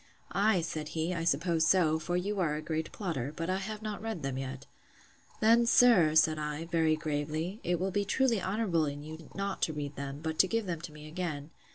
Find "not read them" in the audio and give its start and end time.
3.83-4.35